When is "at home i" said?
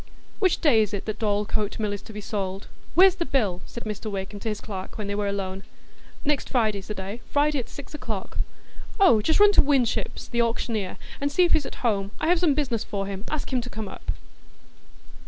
11.67-12.29